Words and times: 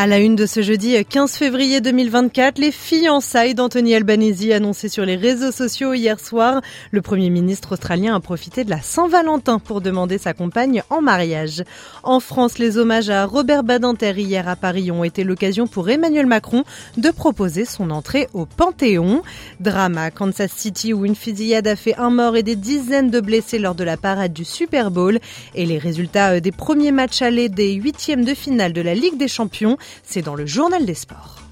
À 0.00 0.06
la 0.06 0.20
une 0.20 0.36
de 0.36 0.46
ce 0.46 0.62
jeudi 0.62 0.94
15 1.04 1.32
février 1.32 1.80
2024, 1.80 2.60
les 2.60 2.70
fiançailles 2.70 3.56
d'Anthony 3.56 3.96
Albanese 3.96 4.52
annoncées 4.52 4.88
sur 4.88 5.04
les 5.04 5.16
réseaux 5.16 5.50
sociaux 5.50 5.92
hier 5.92 6.20
soir. 6.20 6.60
Le 6.92 7.02
Premier 7.02 7.30
ministre 7.30 7.72
australien 7.72 8.14
a 8.14 8.20
profité 8.20 8.62
de 8.62 8.70
la 8.70 8.80
Saint-Valentin 8.80 9.58
pour 9.58 9.80
demander 9.80 10.16
sa 10.18 10.34
compagne 10.34 10.84
en 10.88 11.02
mariage. 11.02 11.64
En 12.04 12.20
France, 12.20 12.58
les 12.58 12.78
hommages 12.78 13.10
à 13.10 13.24
Robert 13.24 13.64
Badinter 13.64 14.12
hier 14.16 14.48
à 14.48 14.54
Paris 14.54 14.92
ont 14.92 15.02
été 15.02 15.24
l'occasion 15.24 15.66
pour 15.66 15.90
Emmanuel 15.90 16.26
Macron 16.26 16.62
de 16.96 17.10
proposer 17.10 17.64
son 17.64 17.90
entrée 17.90 18.28
au 18.34 18.46
Panthéon. 18.46 19.22
Drame 19.58 19.98
à 19.98 20.12
Kansas 20.12 20.52
City 20.52 20.92
où 20.92 21.06
une 21.06 21.16
fusillade 21.16 21.66
a 21.66 21.74
fait 21.74 21.96
un 21.96 22.10
mort 22.10 22.36
et 22.36 22.44
des 22.44 22.54
dizaines 22.54 23.10
de 23.10 23.18
blessés 23.18 23.58
lors 23.58 23.74
de 23.74 23.82
la 23.82 23.96
parade 23.96 24.32
du 24.32 24.44
Super 24.44 24.92
Bowl. 24.92 25.18
Et 25.56 25.66
les 25.66 25.78
résultats 25.78 26.38
des 26.38 26.52
premiers 26.52 26.92
matchs 26.92 27.20
allés 27.20 27.48
des 27.48 27.72
huitièmes 27.72 28.24
de 28.24 28.34
finale 28.34 28.72
de 28.72 28.80
la 28.80 28.94
Ligue 28.94 29.18
des 29.18 29.26
Champions 29.26 29.76
c'est 30.02 30.22
dans 30.22 30.34
le 30.34 30.46
journal 30.46 30.84
des 30.84 30.94
sports. 30.94 31.47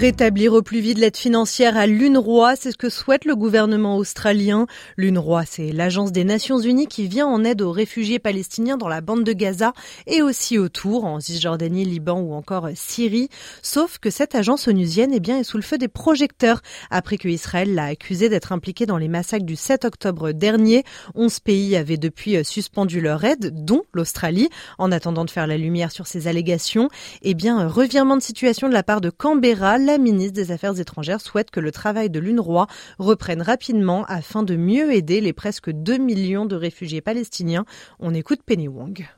Rétablir 0.00 0.54
au 0.54 0.62
plus 0.62 0.80
vite 0.80 0.96
l'aide 0.96 1.18
financière 1.18 1.76
à 1.76 1.86
l'UNRWA, 1.86 2.56
c'est 2.56 2.72
ce 2.72 2.78
que 2.78 2.88
souhaite 2.88 3.26
le 3.26 3.36
gouvernement 3.36 3.98
australien. 3.98 4.66
L'UNRWA, 4.96 5.44
c'est 5.44 5.72
l'agence 5.72 6.10
des 6.10 6.24
Nations 6.24 6.58
Unies 6.58 6.86
qui 6.86 7.06
vient 7.06 7.26
en 7.26 7.44
aide 7.44 7.60
aux 7.60 7.70
réfugiés 7.70 8.18
palestiniens 8.18 8.78
dans 8.78 8.88
la 8.88 9.02
bande 9.02 9.24
de 9.24 9.34
Gaza 9.34 9.74
et 10.06 10.22
aussi 10.22 10.56
autour, 10.56 11.04
en 11.04 11.20
Cisjordanie, 11.20 11.84
Liban 11.84 12.18
ou 12.18 12.32
encore 12.32 12.70
Syrie. 12.74 13.28
Sauf 13.60 13.98
que 13.98 14.08
cette 14.08 14.34
agence 14.34 14.68
onusienne 14.68 15.10
eh 15.12 15.20
bien, 15.20 15.36
est 15.36 15.44
sous 15.44 15.58
le 15.58 15.62
feu 15.62 15.76
des 15.76 15.88
projecteurs 15.88 16.62
après 16.90 17.18
que 17.18 17.28
Israël 17.28 17.74
l'a 17.74 17.84
accusé 17.84 18.30
d'être 18.30 18.52
impliqué 18.52 18.86
dans 18.86 18.96
les 18.96 19.08
massacres 19.08 19.44
du 19.44 19.56
7 19.56 19.84
octobre 19.84 20.32
dernier. 20.32 20.82
11 21.14 21.40
pays 21.40 21.76
avaient 21.76 21.98
depuis 21.98 22.42
suspendu 22.42 23.02
leur 23.02 23.22
aide, 23.24 23.66
dont 23.66 23.82
l'Australie, 23.92 24.48
en 24.78 24.92
attendant 24.92 25.26
de 25.26 25.30
faire 25.30 25.46
la 25.46 25.58
lumière 25.58 25.92
sur 25.92 26.06
ces 26.06 26.26
allégations. 26.26 26.88
Eh 27.20 27.34
bien, 27.34 27.68
revirement 27.68 28.16
de 28.16 28.22
situation 28.22 28.66
de 28.66 28.72
la 28.72 28.82
part 28.82 29.02
de 29.02 29.10
Canberra, 29.10 29.76
la 29.90 29.98
ministre 29.98 30.34
des 30.34 30.52
Affaires 30.52 30.78
étrangères 30.78 31.20
souhaite 31.20 31.50
que 31.50 31.58
le 31.58 31.72
travail 31.72 32.10
de 32.10 32.20
l'UNRWA 32.20 32.68
reprenne 32.98 33.42
rapidement 33.42 34.04
afin 34.06 34.44
de 34.44 34.54
mieux 34.54 34.92
aider 34.94 35.20
les 35.20 35.32
presque 35.32 35.70
2 35.70 35.98
millions 35.98 36.46
de 36.46 36.54
réfugiés 36.54 37.00
palestiniens. 37.00 37.64
On 37.98 38.14
écoute 38.14 38.40
Penny 38.46 38.68
Wong. 38.68 39.08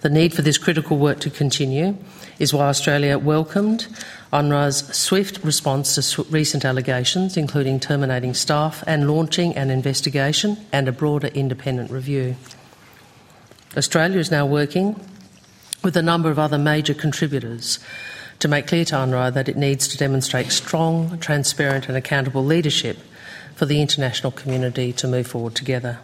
The 0.00 0.10
need 0.10 0.34
for 0.34 0.42
this 0.42 0.58
critical 0.58 0.98
work 0.98 1.20
to 1.20 1.30
continue 1.30 1.94
is 2.40 2.52
why 2.52 2.68
Australia 2.68 3.16
welcomed 3.16 3.86
UNRWA's 4.32 4.92
swift 4.92 5.38
response 5.44 5.94
to 5.94 6.24
recent 6.24 6.64
allegations, 6.64 7.36
including 7.36 7.78
terminating 7.78 8.34
staff 8.34 8.82
and 8.88 9.06
launching 9.08 9.56
an 9.56 9.70
investigation 9.70 10.56
and 10.72 10.88
a 10.88 10.92
broader 10.92 11.28
independent 11.28 11.92
review. 11.92 12.34
Australia 13.76 14.18
is 14.18 14.32
now 14.32 14.44
working 14.44 14.96
with 15.84 15.96
a 15.96 16.02
number 16.02 16.28
of 16.28 16.40
other 16.40 16.58
major 16.58 16.92
contributors 16.92 17.78
to 18.40 18.48
make 18.48 18.66
clear 18.66 18.84
to 18.86 18.94
UNRWA 18.94 19.32
that 19.34 19.48
it 19.48 19.56
needs 19.56 19.86
to 19.88 19.98
demonstrate 19.98 20.50
strong, 20.50 21.18
transparent, 21.18 21.88
and 21.88 21.96
accountable 21.96 22.44
leadership 22.44 22.98
for 23.54 23.66
the 23.66 23.80
international 23.80 24.32
community 24.32 24.92
to 24.94 25.06
move 25.06 25.26
forward 25.26 25.54
together. 25.54 25.98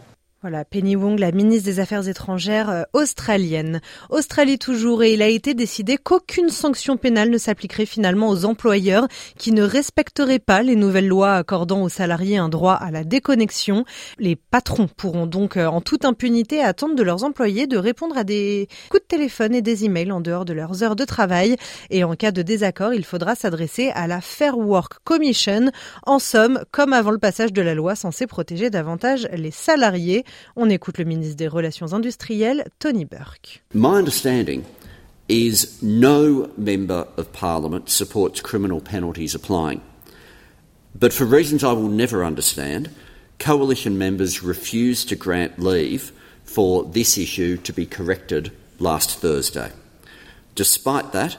Voilà, 0.48 0.64
Penny 0.64 0.94
Wong, 0.94 1.19
la 1.19 1.33
ministre 1.33 1.64
des 1.64 1.80
Affaires 1.80 2.06
étrangères 2.06 2.70
euh, 2.70 2.83
australienne. 2.92 3.80
Australie 4.11 4.61
toujours, 4.61 5.02
et 5.02 5.12
il 5.12 5.20
a 5.20 5.27
été 5.27 5.55
décidé 5.55 5.96
qu'aucune 5.96 6.51
sanction 6.51 6.96
pénale 6.96 7.30
ne 7.30 7.36
s'appliquerait 7.36 7.84
finalement 7.84 8.29
aux 8.29 8.45
employeurs 8.45 9.08
qui 9.39 9.51
ne 9.51 9.64
respecteraient 9.64 10.39
pas 10.39 10.62
les 10.62 10.77
nouvelles 10.77 11.08
lois 11.08 11.35
accordant 11.35 11.83
aux 11.83 11.89
salariés 11.89 12.36
un 12.36 12.48
droit 12.48 12.74
à 12.74 12.92
la 12.92 13.02
déconnexion. 13.02 13.85
Les 14.20 14.36
patrons 14.36 14.86
pourront 14.86 15.27
donc 15.27 15.56
euh, 15.56 15.67
en 15.67 15.80
toute 15.80 16.05
impunité 16.05 16.61
attendre 16.61 16.95
de 16.95 17.02
leurs 17.02 17.24
employés 17.24 17.67
de 17.67 17.77
répondre 17.77 18.17
à 18.17 18.23
des 18.23 18.68
coups 18.89 19.02
de 19.02 19.08
téléphone 19.08 19.52
et 19.52 19.62
des 19.62 19.85
emails 19.85 20.12
en 20.12 20.20
dehors 20.20 20.45
de 20.45 20.52
leurs 20.52 20.85
heures 20.85 20.95
de 20.95 21.05
travail. 21.05 21.56
Et 21.90 22.05
en 22.05 22.14
cas 22.14 22.30
de 22.30 22.42
désaccord, 22.42 22.95
il 22.95 23.05
faudra 23.05 23.35
s'adresser 23.35 23.89
à 23.96 24.06
la 24.06 24.20
Fair 24.20 24.56
Work 24.56 24.98
Commission. 25.02 25.73
En 26.05 26.20
somme, 26.20 26.61
comme 26.70 26.92
avant 26.92 27.11
le 27.11 27.18
passage 27.18 27.52
de 27.52 27.62
la 27.62 27.74
loi 27.74 27.96
censée 27.96 28.29
protéger 28.29 28.70
davantage 28.70 29.29
les 29.33 29.51
salariés. 29.51 30.23
On 30.57 30.70
écoute 30.70 30.98
le 30.98 31.05
ministre 31.05 31.36
des 31.36 31.48
Relations 31.48 31.92
industrielles, 31.92 32.69
Tony 32.79 33.05
Burke. 33.05 33.63
My 33.74 33.98
understanding 33.98 34.64
is 35.29 35.83
no 35.83 36.51
member 36.57 37.07
of 37.17 37.33
parliament 37.33 37.89
supports 37.89 38.41
criminal 38.41 38.80
penalties 38.80 39.35
applying. 39.35 39.80
But 40.95 41.13
for 41.13 41.24
reasons 41.24 41.63
I 41.63 41.73
will 41.73 41.89
never 41.89 42.24
understand, 42.24 42.91
coalition 43.39 43.98
members 43.98 44.42
refused 44.42 45.08
to 45.08 45.17
grant 45.17 45.58
leave 45.58 46.13
for 46.45 46.85
this 46.85 47.18
issue 47.18 47.57
to 47.58 47.73
be 47.73 47.86
corrected 47.86 48.53
last 48.79 49.18
Thursday. 49.18 49.73
Despite 50.55 51.13
that, 51.13 51.36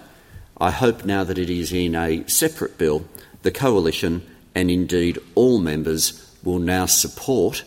I 0.59 0.71
hope 0.71 1.05
now 1.05 1.23
that 1.23 1.37
it 1.37 1.49
is 1.49 1.71
in 1.71 1.95
a 1.95 2.27
separate 2.27 2.77
bill, 2.77 3.05
the 3.43 3.51
coalition 3.51 4.21
and 4.53 4.69
indeed 4.69 5.19
all 5.35 5.59
members 5.59 6.35
will 6.43 6.59
now 6.59 6.85
support 6.85 7.63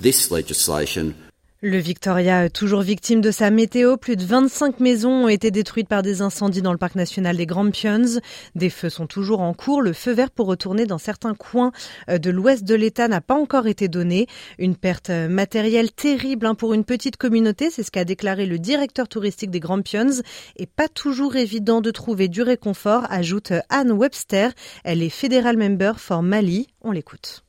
this 0.00 0.30
legislation 0.30 1.14
Le 1.60 1.78
Victoria, 1.78 2.48
toujours 2.48 2.82
victime 2.82 3.20
de 3.20 3.32
sa 3.32 3.50
météo, 3.50 3.96
plus 3.96 4.14
de 4.14 4.24
25 4.24 4.78
maisons 4.78 5.24
ont 5.24 5.28
été 5.28 5.50
détruites 5.50 5.88
par 5.88 6.02
des 6.02 6.22
incendies 6.22 6.62
dans 6.62 6.70
le 6.70 6.78
parc 6.78 6.94
national 6.94 7.36
des 7.36 7.46
Grampians. 7.46 8.20
Des 8.54 8.70
feux 8.70 8.90
sont 8.90 9.08
toujours 9.08 9.40
en 9.40 9.54
cours. 9.54 9.82
Le 9.82 9.92
feu 9.92 10.12
vert 10.12 10.30
pour 10.30 10.46
retourner 10.46 10.86
dans 10.86 10.98
certains 10.98 11.34
coins 11.34 11.72
euh, 12.08 12.18
de 12.18 12.30
l'ouest 12.30 12.62
de 12.62 12.76
l'État 12.76 13.08
n'a 13.08 13.20
pas 13.20 13.34
encore 13.34 13.66
été 13.66 13.88
donné. 13.88 14.28
Une 14.58 14.76
perte 14.76 15.10
matérielle 15.10 15.90
terrible 15.90 16.46
hein, 16.46 16.54
pour 16.54 16.74
une 16.74 16.84
petite 16.84 17.16
communauté, 17.16 17.70
c'est 17.70 17.82
ce 17.82 17.90
qu'a 17.90 18.04
déclaré 18.04 18.46
le 18.46 18.60
directeur 18.60 19.08
touristique 19.08 19.50
des 19.50 19.58
Grampians. 19.58 20.22
Et 20.54 20.66
pas 20.66 20.86
toujours 20.86 21.34
évident 21.34 21.80
de 21.80 21.90
trouver 21.90 22.28
du 22.28 22.42
réconfort, 22.42 23.04
ajoute 23.10 23.52
Anne 23.68 23.90
Webster. 23.90 24.52
Elle 24.84 25.02
est 25.02 25.08
fédérale 25.08 25.56
member 25.56 25.94
for 25.96 26.22
Mali. 26.22 26.68
On 26.82 26.92
l'écoute. 26.92 27.42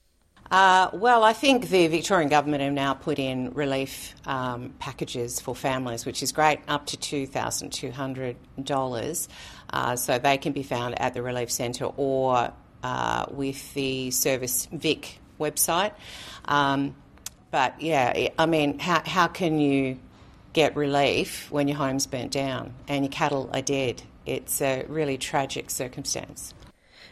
Uh, 0.52 0.90
well, 0.94 1.24
I 1.24 1.34
think 1.34 1.70
the 1.70 1.86
Victorian 1.88 2.28
government 2.28 2.64
have 2.64 2.74
now 2.74 2.96
put 2.96 3.20
in 3.20 3.54
relief 3.54 4.16
um, 4.26 4.74
packages 4.80 5.40
for 5.40 5.56
families, 5.56 6.08
which 6.08 6.24
is 6.24 6.32
great, 6.32 6.60
up 6.68 6.88
to 6.88 6.98
$2,200. 6.98 9.28
Uh, 9.72 9.96
so 9.96 10.18
they 10.18 10.40
can 10.40 10.52
be 10.52 10.64
found 10.64 11.00
at 11.00 11.14
the 11.14 11.22
Relief 11.22 11.52
Centre 11.52 11.86
or 11.86 12.52
uh, 12.82 13.26
with 13.30 13.72
the 13.76 14.10
Service 14.10 14.68
Vic 14.72 15.20
website. 15.40 15.92
Um, 16.46 16.96
but 17.52 17.80
yeah, 17.80 18.30
I 18.40 18.48
mean, 18.48 18.80
how, 18.80 19.04
how 19.06 19.28
can 19.28 19.60
you 19.60 20.00
get 20.54 20.76
relief 20.76 21.52
when 21.52 21.68
your 21.68 21.78
home's 21.78 22.08
burnt 22.08 22.32
down 22.32 22.74
and 22.88 23.06
your 23.06 23.12
cattle 23.12 23.52
are 23.54 23.62
dead? 23.62 24.02
It's 24.26 24.64
a 24.64 24.84
really 24.88 25.20
tragic 25.20 25.70
circumstance. 25.70 26.56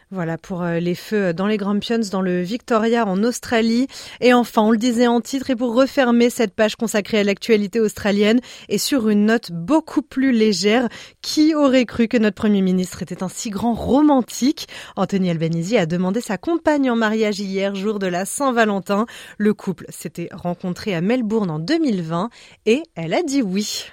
Voilà 0.10 0.38
pour 0.38 0.64
euh, 0.64 0.80
les 0.80 0.96
feux 0.96 1.34
dans 1.34 1.48
les 1.48 1.58
Grampians, 1.58 2.00
dans 2.10 2.22
le 2.22 2.42
Victoria 2.42 3.06
en 3.06 3.26
Australie. 3.26 3.88
Et 4.22 4.34
enfin, 4.34 4.62
on 4.62 4.72
le 4.72 4.78
disait 4.78 5.06
en 5.08 5.20
titre, 5.20 5.50
et 5.50 5.56
pour 5.58 5.76
refermer 5.76 6.30
cette 6.30 6.56
page 6.56 6.78
consacrée 6.78 7.20
à 7.20 7.24
l'actualité 7.26 7.82
australienne, 7.82 8.40
et 8.70 8.78
sur 8.78 9.10
une 9.10 9.26
note 9.26 9.52
beaucoup 9.52 10.02
plus 10.02 10.32
légère, 10.32 10.88
qui 11.22 11.54
aurait 11.56 11.84
cru 11.84 12.08
que 12.08 12.16
notre 12.16 12.38
Premier 12.38 12.62
ministre 12.62 13.02
était 13.02 13.22
un 13.22 13.28
si 13.28 13.50
grand 13.50 13.74
romantique? 13.74 14.70
Anthony 14.96 15.30
Albanese 15.30 15.74
a 15.74 15.86
demandé 15.86 16.22
sa 16.22 16.38
compagne 16.38 16.90
en 16.90 16.96
mariage 16.96 17.42
hier, 17.42 17.76
jour 17.76 18.00
de 18.00 18.08
la 18.08 18.24
Saint-Valentin. 18.24 19.08
Le 19.38 19.54
couple 19.54 19.88
s'était 19.90 20.30
rencontré 20.32 20.96
à 20.96 21.02
Melbourne 21.02 21.50
en 21.50 21.60
2020, 21.60 22.30
et 22.66 22.84
elle 22.96 23.14
a 23.14 23.24
dit 23.24 23.42
oui. 23.42 23.88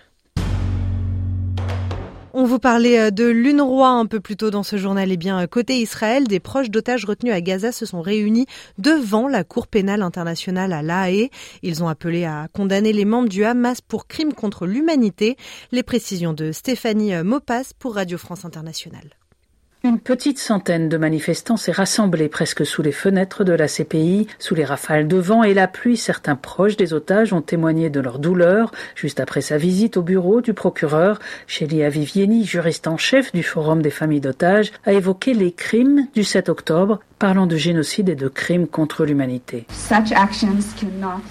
On 2.36 2.46
vous 2.46 2.58
parlait 2.58 2.98
euh, 2.98 3.10
de 3.12 3.26
l'UNRWA 3.26 3.90
un 3.90 4.06
peu 4.06 4.18
plus 4.18 4.36
tôt 4.36 4.50
dans 4.50 4.64
ce 4.64 4.76
journal. 4.76 5.12
Eh 5.12 5.16
bien, 5.16 5.42
euh, 5.42 5.46
côté 5.46 5.78
Israël, 5.78 6.26
des 6.26 6.40
proches 6.40 6.68
d'otages 6.68 7.04
retenus 7.04 7.32
à 7.32 7.40
Gaza 7.40 7.70
se 7.70 7.86
sont 7.86 8.00
réunis 8.00 8.46
devant 8.76 9.28
la 9.28 9.44
Cour 9.44 9.68
pénale 9.68 10.02
internationale 10.02 10.72
à 10.72 10.82
La 10.82 11.12
Haye. 11.12 11.30
Ils 11.62 11.84
ont 11.84 11.88
appelé 11.88 12.24
à 12.24 12.48
condamner 12.52 12.92
les 12.92 13.04
membres 13.04 13.28
du 13.28 13.44
Hamas 13.44 13.80
pour 13.80 14.08
crimes 14.08 14.32
contre 14.32 14.66
l'humanité. 14.66 15.36
Les 15.70 15.84
précisions 15.84 16.32
de 16.32 16.50
Stéphanie 16.50 17.14
euh, 17.14 17.22
Mopas 17.22 17.72
pour 17.78 17.94
Radio 17.94 18.18
France 18.18 18.44
Internationale. 18.44 19.10
Une 19.86 20.00
petite 20.00 20.38
centaine 20.38 20.88
de 20.88 20.96
manifestants 20.96 21.58
s'est 21.58 21.70
rassemblée 21.70 22.30
presque 22.30 22.64
sous 22.64 22.80
les 22.80 22.90
fenêtres 22.90 23.44
de 23.44 23.52
la 23.52 23.68
CPI, 23.68 24.28
sous 24.38 24.54
les 24.54 24.64
rafales 24.64 25.06
de 25.06 25.18
vent 25.18 25.42
et 25.42 25.52
la 25.52 25.68
pluie. 25.68 25.98
Certains 25.98 26.36
proches 26.36 26.78
des 26.78 26.94
otages 26.94 27.34
ont 27.34 27.42
témoigné 27.42 27.90
de 27.90 28.00
leur 28.00 28.18
douleur 28.18 28.72
juste 28.94 29.20
après 29.20 29.42
sa 29.42 29.58
visite 29.58 29.98
au 29.98 30.02
bureau 30.02 30.40
du 30.40 30.54
procureur. 30.54 31.18
Chélia 31.46 31.90
Vivieni, 31.90 32.46
juriste 32.46 32.86
en 32.86 32.96
chef 32.96 33.30
du 33.32 33.42
Forum 33.42 33.82
des 33.82 33.90
familles 33.90 34.22
d'otages, 34.22 34.72
a 34.86 34.94
évoqué 34.94 35.34
les 35.34 35.52
crimes 35.52 36.08
du 36.14 36.24
7 36.24 36.48
octobre 36.48 37.00
parlant 37.24 37.46
de 37.46 37.56
génocide 37.56 38.10
et 38.10 38.16
de 38.16 38.28
crimes 38.28 38.66
contre 38.66 39.06
l'humanité. 39.06 39.64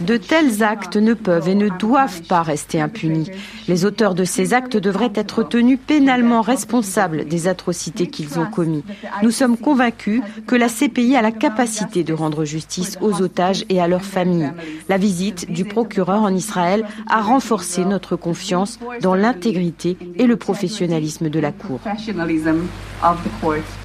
De 0.02 0.18
tels 0.18 0.64
actes 0.64 0.96
ne 0.96 1.14
peuvent 1.14 1.48
et 1.48 1.54
ne 1.54 1.70
doivent 1.70 2.24
pas 2.24 2.42
rester 2.42 2.82
impunis. 2.82 3.30
Les 3.68 3.86
auteurs 3.86 4.16
de 4.16 4.24
ces 4.24 4.56
actes 4.56 4.76
devraient 4.76 5.14
être 5.14 5.44
tenus 5.44 5.78
pénalement 5.86 6.42
responsables 6.42 7.26
des 7.26 7.48
atrocités 7.48 8.08
qu'ils 8.08 8.40
ont 8.40 8.48
commis. 8.48 8.84
Nous 9.22 9.30
sommes 9.30 9.56
convaincus 9.56 10.24
que 10.48 10.56
la 10.56 10.68
CPI 10.68 11.16
a 11.16 11.22
la 11.22 11.32
capacité 11.32 12.04
de 12.04 12.14
rendre 12.14 12.44
justice 12.44 12.98
aux 13.00 13.22
otages 13.22 13.64
et 13.70 13.80
à 13.80 13.88
leurs 13.88 14.02
familles. 14.02 14.52
La 14.90 14.98
visite 14.98 15.52
du 15.52 15.64
procureur 15.64 16.24
en 16.24 16.34
Israël 16.34 16.88
a 17.08 17.22
renforcé 17.22 17.86
notre 17.86 18.16
confiance 18.16 18.80
dans 19.04 19.14
l'intégrité 19.14 19.96
et 20.16 20.26
le 20.26 20.38
professionnalisme 20.38 21.30
de 21.30 21.40
la 21.40 21.52
Cour. 21.52 21.80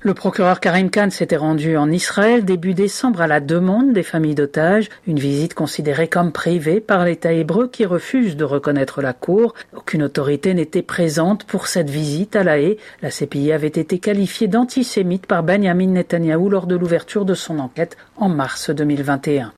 Le 0.02 0.14
procureur 0.14 0.60
Karim 0.60 0.88
Khan 0.90 1.10
s'était 1.10 1.36
rendu 1.36 1.76
en 1.76 1.90
Israël 1.98 2.44
début 2.44 2.74
décembre 2.74 3.22
à 3.22 3.26
la 3.26 3.40
demande 3.40 3.92
des 3.92 4.04
familles 4.04 4.36
d'otages, 4.36 4.88
une 5.08 5.18
visite 5.18 5.54
considérée 5.54 6.06
comme 6.06 6.30
privée 6.30 6.78
par 6.78 7.04
l'État 7.04 7.32
hébreu 7.32 7.66
qui 7.66 7.84
refuse 7.84 8.36
de 8.36 8.44
reconnaître 8.44 9.02
la 9.02 9.12
Cour. 9.12 9.54
Aucune 9.76 10.04
autorité 10.04 10.54
n'était 10.54 10.82
présente 10.82 11.42
pour 11.42 11.66
cette 11.66 11.90
visite 11.90 12.36
à 12.36 12.44
La 12.44 12.60
Haye. 12.60 12.76
La 13.02 13.10
CPI 13.10 13.50
avait 13.50 13.66
été 13.66 13.98
qualifiée 13.98 14.46
d'antisémite 14.46 15.26
par 15.26 15.42
Benjamin 15.42 15.88
Netanyahou 15.88 16.48
lors 16.48 16.68
de 16.68 16.76
l'ouverture 16.76 17.24
de 17.24 17.34
son 17.34 17.58
enquête 17.58 17.96
en 18.16 18.28
mars 18.28 18.70
2021. 18.70 19.57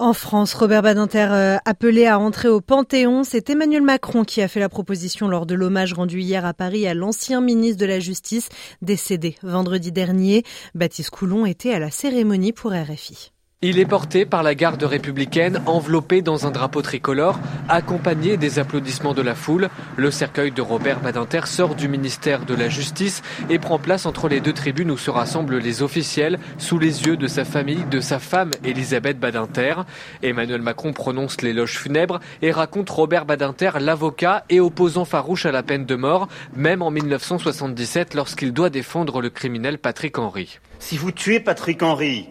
En 0.00 0.14
France, 0.14 0.54
Robert 0.54 0.80
Badinter 0.80 1.28
euh, 1.30 1.58
appelé 1.66 2.06
à 2.06 2.18
entrer 2.18 2.48
au 2.48 2.62
Panthéon, 2.62 3.22
c'est 3.22 3.50
Emmanuel 3.50 3.82
Macron 3.82 4.24
qui 4.24 4.40
a 4.40 4.48
fait 4.48 4.58
la 4.58 4.70
proposition 4.70 5.28
lors 5.28 5.44
de 5.44 5.54
l'hommage 5.54 5.92
rendu 5.92 6.22
hier 6.22 6.46
à 6.46 6.54
Paris 6.54 6.86
à 6.86 6.94
l'ancien 6.94 7.42
ministre 7.42 7.78
de 7.78 7.84
la 7.84 8.00
Justice, 8.00 8.48
décédé 8.80 9.36
vendredi 9.42 9.92
dernier. 9.92 10.42
Baptiste 10.74 11.10
Coulon 11.10 11.44
était 11.44 11.74
à 11.74 11.78
la 11.78 11.90
cérémonie 11.90 12.54
pour 12.54 12.72
RFI. 12.72 13.30
Il 13.62 13.78
est 13.78 13.84
porté 13.84 14.24
par 14.24 14.42
la 14.42 14.54
garde 14.54 14.82
républicaine, 14.82 15.60
enveloppé 15.66 16.22
dans 16.22 16.46
un 16.46 16.50
drapeau 16.50 16.80
tricolore, 16.80 17.38
accompagné 17.68 18.38
des 18.38 18.58
applaudissements 18.58 19.12
de 19.12 19.20
la 19.20 19.34
foule. 19.34 19.68
Le 19.98 20.10
cercueil 20.10 20.50
de 20.50 20.62
Robert 20.62 21.00
Badinter 21.00 21.42
sort 21.44 21.74
du 21.74 21.86
ministère 21.86 22.46
de 22.46 22.54
la 22.54 22.70
Justice 22.70 23.20
et 23.50 23.58
prend 23.58 23.78
place 23.78 24.06
entre 24.06 24.28
les 24.28 24.40
deux 24.40 24.54
tribunes 24.54 24.90
où 24.90 24.96
se 24.96 25.10
rassemblent 25.10 25.58
les 25.58 25.82
officiels, 25.82 26.38
sous 26.56 26.78
les 26.78 27.02
yeux 27.02 27.18
de 27.18 27.26
sa 27.26 27.44
famille, 27.44 27.84
de 27.90 28.00
sa 28.00 28.18
femme 28.18 28.52
Elisabeth 28.64 29.20
Badinter. 29.20 29.74
Emmanuel 30.22 30.62
Macron 30.62 30.94
prononce 30.94 31.42
l'éloge 31.42 31.76
funèbre 31.76 32.18
et 32.40 32.52
raconte 32.52 32.88
Robert 32.88 33.26
Badinter, 33.26 33.72
l'avocat 33.78 34.46
et 34.48 34.60
opposant 34.60 35.04
farouche 35.04 35.44
à 35.44 35.52
la 35.52 35.62
peine 35.62 35.84
de 35.84 35.96
mort, 35.96 36.28
même 36.56 36.80
en 36.80 36.90
1977 36.90 38.14
lorsqu'il 38.14 38.54
doit 38.54 38.70
défendre 38.70 39.20
le 39.20 39.28
criminel 39.28 39.76
Patrick 39.76 40.16
Henry. 40.16 40.60
Si 40.78 40.96
vous 40.96 41.12
tuez 41.12 41.40
Patrick 41.40 41.82
Henry, 41.82 42.26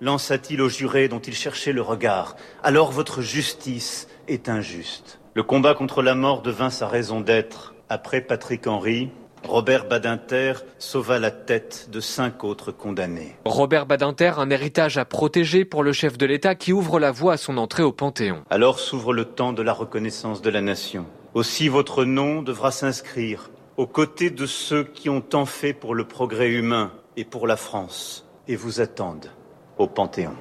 lança-t-il 0.00 0.60
au 0.62 0.68
juré 0.68 1.08
dont 1.08 1.20
il 1.20 1.34
cherchait 1.34 1.72
le 1.72 1.82
regard. 1.82 2.36
Alors 2.62 2.90
votre 2.90 3.20
justice 3.22 4.08
est 4.28 4.48
injuste. 4.48 5.20
Le 5.34 5.42
combat 5.42 5.74
contre 5.74 6.02
la 6.02 6.14
mort 6.14 6.42
devint 6.42 6.70
sa 6.70 6.88
raison 6.88 7.20
d'être. 7.20 7.74
Après 7.88 8.20
Patrick 8.20 8.66
Henry, 8.66 9.10
Robert 9.44 9.88
Badinter 9.88 10.54
sauva 10.78 11.18
la 11.18 11.30
tête 11.30 11.88
de 11.90 12.00
cinq 12.00 12.44
autres 12.44 12.72
condamnés. 12.72 13.36
Robert 13.44 13.86
Badinter, 13.86 14.34
un 14.36 14.50
héritage 14.50 14.98
à 14.98 15.04
protéger 15.04 15.64
pour 15.64 15.82
le 15.82 15.92
chef 15.92 16.18
de 16.18 16.26
l'État 16.26 16.54
qui 16.54 16.72
ouvre 16.72 17.00
la 17.00 17.10
voie 17.10 17.34
à 17.34 17.36
son 17.36 17.56
entrée 17.56 17.82
au 17.82 17.92
Panthéon. 17.92 18.44
Alors 18.50 18.78
s'ouvre 18.78 19.12
le 19.12 19.24
temps 19.24 19.52
de 19.52 19.62
la 19.62 19.72
reconnaissance 19.72 20.42
de 20.42 20.50
la 20.50 20.60
nation. 20.60 21.06
Aussi 21.34 21.68
votre 21.68 22.04
nom 22.04 22.42
devra 22.42 22.70
s'inscrire 22.70 23.50
aux 23.76 23.86
côtés 23.86 24.30
de 24.30 24.46
ceux 24.46 24.84
qui 24.84 25.08
ont 25.08 25.22
tant 25.22 25.46
fait 25.46 25.72
pour 25.72 25.94
le 25.94 26.04
progrès 26.04 26.50
humain 26.50 26.92
et 27.16 27.24
pour 27.24 27.46
la 27.46 27.56
France 27.56 28.26
et 28.46 28.56
vous 28.56 28.80
attendent 28.80 29.30
au 29.80 29.86
Panthéon. 29.86 30.34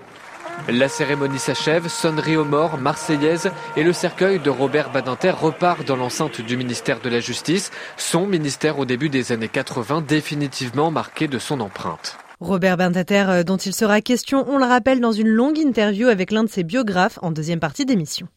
La 0.68 0.89
cérémonie 0.89 1.39
s'achève, 1.39 1.88
sonnerie 1.88 2.36
aux 2.36 2.45
morts, 2.45 2.77
marseillaise 2.77 3.50
et 3.77 3.83
le 3.83 3.94
cercueil 3.94 4.39
de 4.39 4.50
Robert 4.50 4.91
Badinter 4.91 5.31
repart 5.31 5.86
dans 5.86 5.95
l'enceinte 5.95 6.41
du 6.41 6.57
ministère 6.57 7.00
de 7.00 7.09
la 7.09 7.21
Justice, 7.21 7.71
son 7.97 8.27
ministère 8.27 8.77
au 8.77 8.86
début 8.86 9.09
des 9.09 9.31
années 9.31 9.47
80 9.47 10.03
définitivement 10.07 10.91
marqué 10.91 11.27
de 11.27 11.39
son 11.39 11.62
empreinte. 11.62 12.18
Robert 12.41 12.77
Badinter, 12.77 13.25
euh, 13.30 13.44
dont 13.44 13.57
il 13.57 13.74
sera 13.74 14.01
question, 14.01 14.45
on 14.47 14.57
le 14.57 14.65
rappelle, 14.65 15.00
dans 15.00 15.12
une 15.12 15.27
longue 15.27 15.57
interview 15.57 16.07
avec 16.07 16.31
l'un 16.31 16.44
de 16.44 16.50
ses 16.50 16.63
biographes 16.63 17.19
en 17.21 17.31
deuxième 17.31 17.59
partie 17.59 17.85
d'émission. 17.85 18.27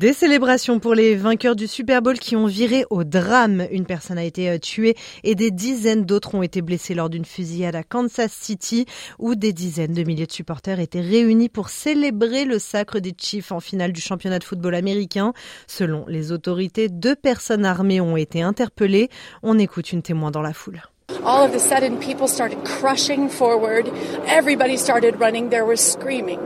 Des 0.00 0.14
célébrations 0.14 0.80
pour 0.80 0.94
les 0.94 1.14
vainqueurs 1.14 1.54
du 1.54 1.66
Super 1.66 2.00
Bowl 2.00 2.18
qui 2.18 2.34
ont 2.34 2.46
viré 2.46 2.86
au 2.88 3.04
drame. 3.04 3.66
Une 3.70 3.84
personne 3.84 4.16
a 4.16 4.24
été 4.24 4.48
euh, 4.48 4.56
tuée 4.56 4.96
et 5.24 5.34
des 5.34 5.50
dizaines 5.50 6.06
d'autres 6.06 6.34
ont 6.34 6.42
été 6.42 6.62
blessés 6.62 6.94
lors 6.94 7.10
d'une 7.10 7.26
fusillade 7.26 7.76
à 7.76 7.82
Kansas 7.82 8.32
City 8.32 8.86
où 9.18 9.34
des 9.34 9.52
dizaines 9.52 9.92
de 9.92 10.02
milliers 10.02 10.26
de 10.26 10.32
supporters 10.32 10.80
étaient 10.80 11.02
réunis 11.02 11.50
pour 11.50 11.68
célébrer 11.68 12.46
le 12.46 12.58
sacre 12.58 12.98
des 12.98 13.12
Chiefs 13.14 13.52
en 13.52 13.60
finale 13.60 13.92
du 13.92 14.00
championnat 14.00 14.38
de 14.38 14.44
football 14.44 14.74
américain. 14.74 15.34
Selon 15.66 16.06
les 16.08 16.32
autorités, 16.32 16.88
deux 16.88 17.14
personnes 17.14 17.66
armées 17.66 18.00
ont 18.00 18.16
été 18.16 18.40
interpellées. 18.40 19.10
On 19.42 19.58
écoute 19.58 19.92
une 19.92 20.00
témoin 20.00 20.30
dans 20.30 20.40
la 20.40 20.54
foule. 20.54 20.80
All 21.22 21.44
of 21.44 21.54
a 21.54 21.60
sudden 21.60 21.98
people 21.98 22.28
started 22.28 22.64
crushing 22.64 23.28
forward. 23.28 23.88
Everybody 24.26 24.76
started 24.76 25.20
running. 25.20 25.50
There 25.50 25.64
was 25.64 25.80
screaming. 25.80 26.40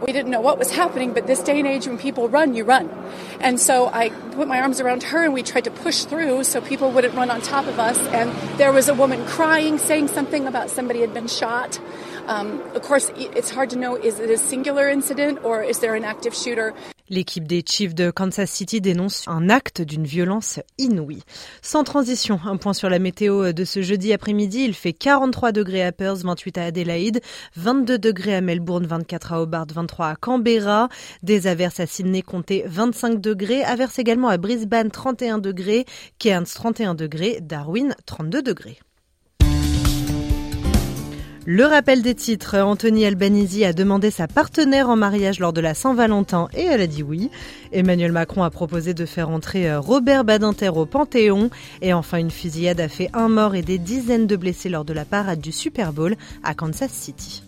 We 0.00 0.12
didn't 0.12 0.30
know 0.30 0.40
what 0.40 0.58
was 0.58 0.70
happening, 0.70 1.12
but 1.12 1.26
this 1.26 1.42
day 1.42 1.58
and 1.58 1.66
age, 1.66 1.86
when 1.86 1.98
people 1.98 2.28
run, 2.28 2.54
you 2.54 2.64
run. 2.64 2.88
And 3.40 3.58
so 3.58 3.86
I 3.88 4.10
put 4.10 4.48
my 4.48 4.60
arms 4.60 4.80
around 4.80 5.02
her 5.04 5.24
and 5.24 5.34
we 5.34 5.42
tried 5.42 5.64
to 5.64 5.70
push 5.70 6.04
through 6.04 6.44
so 6.44 6.60
people 6.60 6.90
wouldn't 6.90 7.14
run 7.14 7.30
on 7.30 7.40
top 7.40 7.66
of 7.66 7.78
us. 7.78 7.98
And 8.08 8.30
there 8.58 8.72
was 8.72 8.88
a 8.88 8.94
woman 8.94 9.24
crying, 9.26 9.78
saying 9.78 10.08
something 10.08 10.46
about 10.46 10.70
somebody 10.70 11.00
had 11.00 11.14
been 11.14 11.28
shot. 11.28 11.80
Um, 12.26 12.60
of 12.74 12.82
course, 12.82 13.10
it's 13.16 13.50
hard 13.50 13.70
to 13.70 13.78
know 13.78 13.96
is 13.96 14.20
it 14.20 14.30
a 14.30 14.38
singular 14.38 14.88
incident 14.88 15.44
or 15.44 15.62
is 15.62 15.78
there 15.80 15.94
an 15.94 16.04
active 16.04 16.34
shooter? 16.34 16.74
L'équipe 17.10 17.48
des 17.48 17.64
Chiefs 17.66 17.94
de 17.94 18.10
Kansas 18.10 18.50
City 18.50 18.80
dénonce 18.80 19.24
un 19.26 19.48
acte 19.48 19.80
d'une 19.80 20.04
violence 20.04 20.60
inouïe. 20.76 21.22
Sans 21.62 21.82
transition, 21.82 22.38
un 22.44 22.56
point 22.56 22.74
sur 22.74 22.90
la 22.90 22.98
météo 22.98 23.52
de 23.52 23.64
ce 23.64 23.80
jeudi 23.80 24.12
après-midi. 24.12 24.64
Il 24.64 24.74
fait 24.74 24.92
43 24.92 25.52
degrés 25.52 25.82
à 25.82 25.92
Perth, 25.92 26.18
28 26.18 26.58
à 26.58 26.64
Adélaïde, 26.64 27.20
22 27.56 27.98
degrés 27.98 28.34
à 28.34 28.40
Melbourne, 28.40 28.86
24 28.86 29.32
à 29.32 29.42
Hobart, 29.42 29.66
23 29.72 30.08
à 30.08 30.16
Canberra. 30.16 30.88
Des 31.22 31.46
averses 31.46 31.80
à 31.80 31.86
Sydney 31.86 32.22
comptées 32.22 32.64
25 32.66 33.20
degrés. 33.20 33.64
Averses 33.64 33.98
également 33.98 34.28
à 34.28 34.36
Brisbane, 34.36 34.90
31 34.90 35.38
degrés. 35.38 35.86
Cairns, 36.18 36.44
31 36.44 36.94
degrés. 36.94 37.38
Darwin, 37.40 37.94
32 38.06 38.42
degrés. 38.42 38.78
Le 41.50 41.64
rappel 41.64 42.02
des 42.02 42.14
titres, 42.14 42.58
Anthony 42.58 43.06
Albanese 43.06 43.62
a 43.62 43.72
demandé 43.72 44.10
sa 44.10 44.28
partenaire 44.28 44.90
en 44.90 44.96
mariage 44.96 45.40
lors 45.40 45.54
de 45.54 45.62
la 45.62 45.72
Saint-Valentin 45.72 46.48
et 46.54 46.64
elle 46.64 46.82
a 46.82 46.86
dit 46.86 47.02
oui. 47.02 47.30
Emmanuel 47.72 48.12
Macron 48.12 48.42
a 48.42 48.50
proposé 48.50 48.92
de 48.92 49.06
faire 49.06 49.30
entrer 49.30 49.70
euh, 49.70 49.80
Robert 49.80 50.24
Badinter 50.24 50.68
au 50.68 50.84
Panthéon. 50.84 51.48
Et 51.80 51.94
enfin, 51.94 52.18
une 52.18 52.30
fusillade 52.30 52.80
a 52.80 52.88
fait 52.88 53.08
un 53.14 53.30
mort 53.30 53.54
et 53.54 53.62
des 53.62 53.78
dizaines 53.78 54.26
de 54.26 54.36
blessés 54.36 54.68
lors 54.68 54.84
de 54.84 54.92
la 54.92 55.06
parade 55.06 55.40
du 55.40 55.50
Super 55.50 55.94
Bowl 55.94 56.16
à 56.42 56.52
Kansas 56.52 56.92
City. 56.92 57.47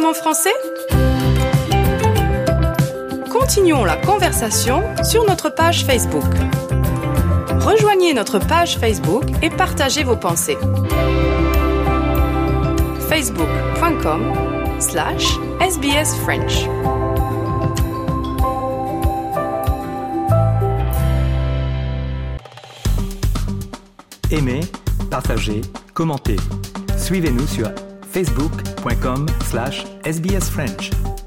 En 0.00 0.14
français 0.14 0.54
Continuons 3.30 3.84
la 3.84 3.96
conversation 3.96 4.82
sur 5.04 5.26
notre 5.26 5.50
page 5.50 5.84
Facebook. 5.84 6.24
Rejoignez 7.60 8.14
notre 8.14 8.38
page 8.38 8.78
Facebook 8.78 9.24
et 9.42 9.50
partagez 9.50 10.02
vos 10.02 10.16
pensées. 10.16 10.56
facebook.com 13.10 14.32
slash 14.78 15.26
sbsfrench. 15.60 16.66
Aimez, 24.30 24.60
partagez, 25.10 25.60
commentez. 25.92 26.36
Suivez-nous 26.96 27.46
sur 27.46 27.68
facebook.com 28.12 29.28
slash 29.50 29.84
sbsfrench. 30.04 31.21